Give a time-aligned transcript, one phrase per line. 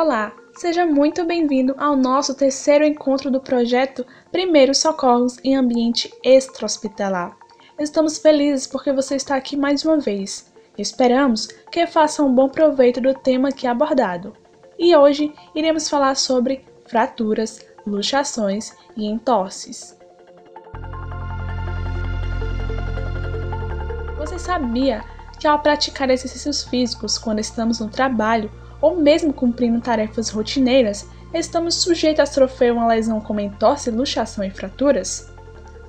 [0.00, 7.36] Olá, seja muito bem-vindo ao nosso terceiro encontro do projeto Primeiros Socorros em Ambiente Extra-Hospitalar.
[7.76, 10.54] Estamos felizes porque você está aqui mais uma vez.
[10.78, 14.34] Esperamos que faça um bom proveito do tema aqui abordado.
[14.78, 19.98] E hoje iremos falar sobre fraturas, luxações e entorses.
[24.16, 25.02] Você sabia
[25.40, 28.48] que ao praticar exercícios físicos quando estamos no trabalho
[28.80, 34.50] ou mesmo cumprindo tarefas rotineiras, estamos sujeitos a sofrer uma lesão como entorse, luxação e
[34.50, 35.32] fraturas?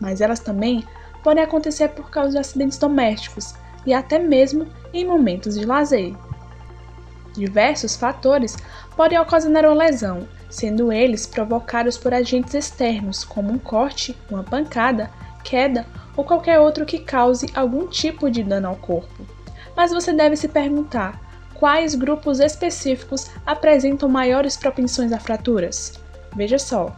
[0.00, 0.84] Mas elas também
[1.22, 6.14] podem acontecer por causa de acidentes domésticos e até mesmo em momentos de lazer.
[7.34, 8.56] Diversos fatores
[8.96, 15.10] podem ocasionar uma lesão, sendo eles provocados por agentes externos, como um corte, uma pancada,
[15.44, 19.24] queda ou qualquer outro que cause algum tipo de dano ao corpo.
[19.76, 21.20] Mas você deve se perguntar:
[21.58, 26.00] quais grupos específicos apresentam maiores propensões a fraturas?
[26.34, 26.94] Veja só: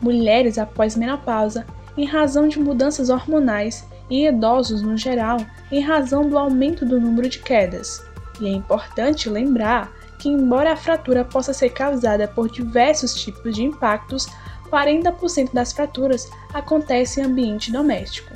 [0.00, 5.38] mulheres após menopausa, em razão de mudanças hormonais, e idosos no geral,
[5.70, 8.02] em razão do aumento do número de quedas.
[8.40, 13.64] E é importante lembrar que, embora a fratura possa ser causada por diversos tipos de
[13.64, 14.26] impactos,
[14.70, 18.32] 40% das fraturas acontecem em ambiente doméstico.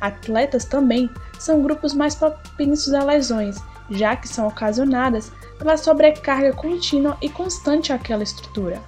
[0.00, 1.08] Atletas também
[1.38, 7.92] são grupos mais propensos a lesões já que são ocasionadas pela sobrecarga contínua e constante
[7.92, 8.82] àquela estrutura.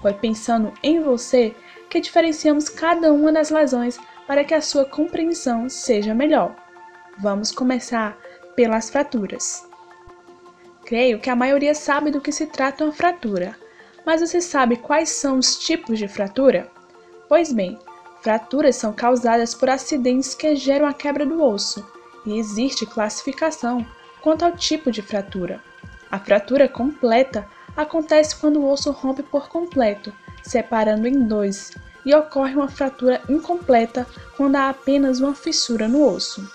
[0.00, 1.54] Foi pensando em você
[1.88, 6.54] que diferenciamos cada uma das lesões para que a sua compreensão seja melhor.
[7.18, 8.16] Vamos começar
[8.56, 9.66] pelas fraturas.
[10.84, 13.56] Creio que a maioria sabe do que se trata uma fratura,
[14.04, 16.70] mas você sabe quais são os tipos de fratura?
[17.28, 17.78] Pois bem,
[18.20, 21.86] fraturas são causadas por acidentes que geram a quebra do osso,
[22.26, 23.86] e existe classificação
[24.22, 25.60] Quanto ao tipo de fratura,
[26.08, 30.12] a fratura completa acontece quando o osso rompe por completo,
[30.44, 31.72] separando em dois,
[32.04, 34.06] e ocorre uma fratura incompleta
[34.36, 36.48] quando há apenas uma fissura no osso.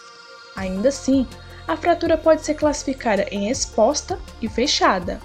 [0.55, 1.27] Ainda assim,
[1.67, 5.19] a fratura pode ser classificada em exposta e fechada.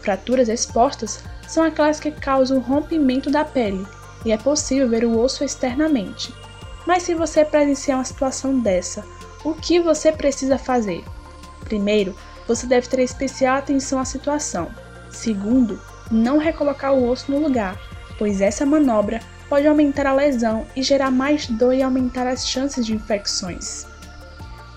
[0.00, 3.86] Fraturas expostas são aquelas que causam rompimento da pele
[4.24, 6.34] e é possível ver o osso externamente.
[6.84, 9.04] Mas se você presenciar uma situação dessa,
[9.44, 11.04] o que você precisa fazer?
[11.66, 12.16] Primeiro,
[12.46, 14.70] você deve ter especial atenção à situação.
[15.10, 17.78] Segundo, não recolocar o osso no lugar,
[18.18, 22.86] pois essa manobra pode aumentar a lesão e gerar mais dor e aumentar as chances
[22.86, 23.86] de infecções.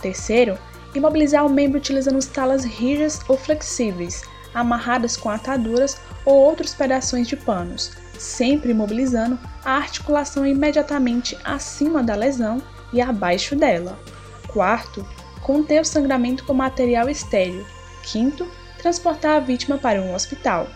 [0.01, 0.57] Terceiro,
[0.95, 4.23] imobilizar o membro utilizando talas rígidas ou flexíveis,
[4.53, 12.15] amarradas com ataduras ou outros pedaços de panos, sempre imobilizando a articulação imediatamente acima da
[12.15, 12.61] lesão
[12.91, 13.99] e abaixo dela.
[14.47, 15.05] Quarto,
[15.49, 17.65] conter o sangramento com material estéril.
[18.03, 20.67] Quinto, transportar a vítima para um hospital.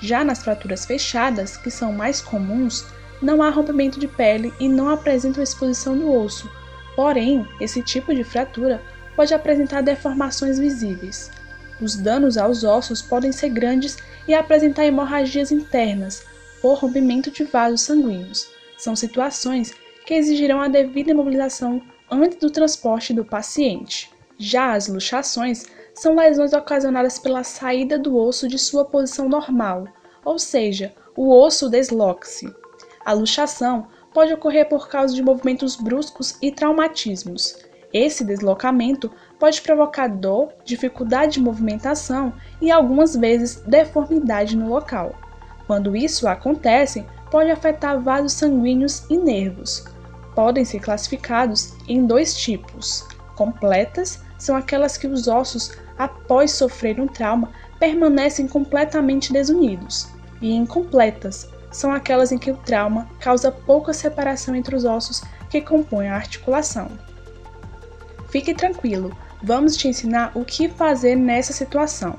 [0.00, 2.86] Já nas fraturas fechadas, que são mais comuns,
[3.20, 6.48] não há rompimento de pele e não apresentam exposição do osso.
[6.94, 8.80] Porém, esse tipo de fratura
[9.16, 11.32] pode apresentar deformações visíveis.
[11.80, 13.96] Os danos aos ossos podem ser grandes
[14.28, 16.22] e apresentar hemorragias internas
[16.62, 18.46] por rompimento de vasos sanguíneos.
[18.78, 19.74] São situações
[20.06, 24.10] que exigirão a devida imobilização antes do transporte do paciente.
[24.36, 29.86] Já as luxações são lesões ocasionadas pela saída do osso de sua posição normal,
[30.24, 32.52] ou seja, o osso desloca-se.
[33.04, 37.58] A luxação pode ocorrer por causa de movimentos bruscos e traumatismos.
[37.92, 45.14] Esse deslocamento pode provocar dor, dificuldade de movimentação e algumas vezes deformidade no local.
[45.66, 49.84] Quando isso acontece, pode afetar vasos sanguíneos e nervos
[50.40, 53.06] podem ser classificados em dois tipos.
[53.36, 60.08] Completas são aquelas que os ossos, após sofrer um trauma, permanecem completamente desunidos,
[60.40, 65.60] e incompletas são aquelas em que o trauma causa pouca separação entre os ossos que
[65.60, 66.88] compõem a articulação.
[68.30, 72.16] Fique tranquilo, vamos te ensinar o que fazer nessa situação.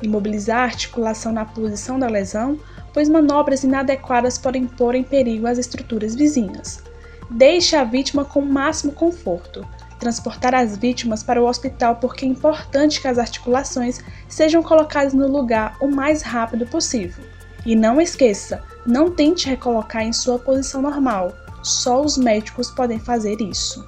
[0.00, 2.56] Imobilizar a articulação na posição da lesão,
[2.94, 6.86] pois manobras inadequadas podem pôr em perigo as estruturas vizinhas.
[7.30, 9.66] Deixe a vítima com o máximo conforto.
[9.98, 15.26] Transportar as vítimas para o hospital porque é importante que as articulações sejam colocadas no
[15.26, 17.24] lugar o mais rápido possível.
[17.66, 21.34] E não esqueça, não tente recolocar em sua posição normal.
[21.62, 23.84] Só os médicos podem fazer isso.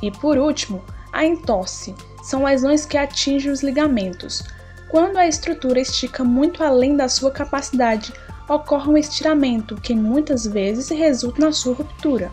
[0.00, 0.82] E por último,
[1.12, 1.94] a entorse.
[2.22, 4.42] São lesões que atingem os ligamentos.
[4.88, 8.12] Quando a estrutura estica muito além da sua capacidade,
[8.48, 12.32] ocorre um estiramento que muitas vezes resulta na sua ruptura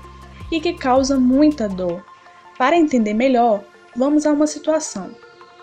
[0.52, 2.04] e que causa muita dor.
[2.58, 3.64] Para entender melhor,
[3.96, 5.12] vamos a uma situação.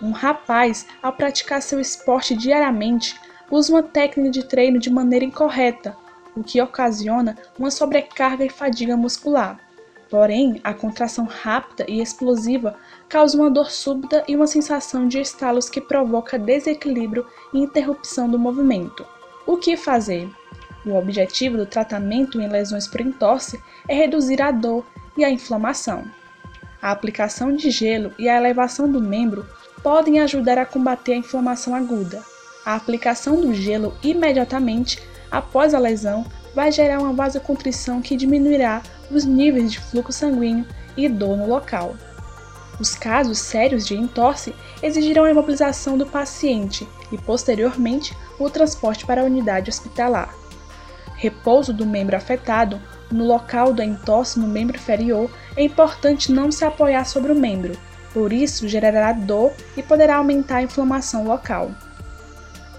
[0.01, 3.19] Um rapaz, ao praticar seu esporte diariamente,
[3.51, 5.97] usa uma técnica de treino de maneira incorreta,
[6.37, 9.59] o que ocasiona uma sobrecarga e fadiga muscular.
[10.09, 12.77] Porém, a contração rápida e explosiva
[13.09, 18.39] causa uma dor súbita e uma sensação de estalos que provoca desequilíbrio e interrupção do
[18.39, 19.05] movimento.
[19.47, 20.31] O que fazer?
[20.89, 24.87] O objetivo do tratamento em lesões por entorse é reduzir a dor
[25.19, 26.07] e a inflamação.
[26.81, 29.47] A aplicação de gelo e a elevação do membro
[29.83, 32.25] podem ajudar a combater a inflamação aguda.
[32.65, 34.99] A aplicação do gelo imediatamente
[35.31, 36.25] após a lesão
[36.55, 38.81] vai gerar uma vasocontrição que diminuirá
[39.11, 40.65] os níveis de fluxo sanguíneo
[40.97, 41.97] e dor no local.
[42.81, 49.21] Os casos sérios de entorse exigirão a imobilização do paciente e, posteriormente, o transporte para
[49.21, 50.48] a unidade hospitalar.
[51.19, 52.81] Repouso do membro afetado
[53.13, 57.77] no local da entorse no membro inferior, é importante não se apoiar sobre o membro,
[58.15, 61.71] por isso gerará dor e poderá aumentar a inflamação local.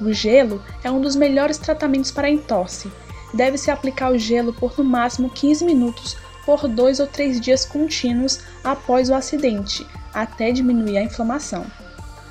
[0.02, 2.92] O gelo é um dos melhores tratamentos para a entorse
[3.34, 8.40] deve-se aplicar o gelo por no máximo 15 minutos por dois ou três dias contínuos
[8.64, 11.66] após o acidente, até diminuir a inflamação.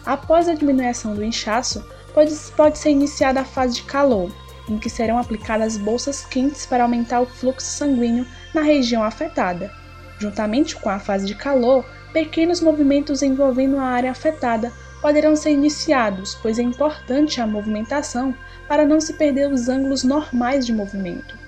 [0.05, 4.33] Após a diminuição do inchaço, pode, pode ser iniciada a fase de calor,
[4.69, 9.71] em que serão aplicadas bolsas quentes para aumentar o fluxo sanguíneo na região afetada.
[10.19, 16.35] Juntamente com a fase de calor, pequenos movimentos envolvendo a área afetada poderão ser iniciados,
[16.43, 18.35] pois é importante a movimentação
[18.67, 21.39] para não se perder os ângulos normais de movimento.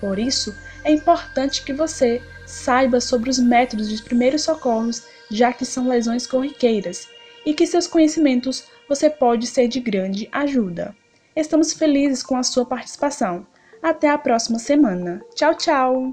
[0.00, 5.64] Por isso, é importante que você saiba sobre os métodos de primeiros socorros, já que
[5.64, 7.08] são lesões corriqueiras,
[7.46, 10.94] e que seus conhecimentos você pode ser de grande ajuda.
[11.34, 13.46] Estamos felizes com a sua participação.
[13.82, 15.22] Até a próxima semana.
[15.34, 16.10] Tchau, tchau!